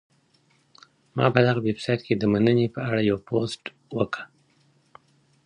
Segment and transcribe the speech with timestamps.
[1.15, 3.61] ما په دغه ویبسایټ کي د مننې په اړه یو پوسټ
[3.97, 5.03] وکهمېشهی.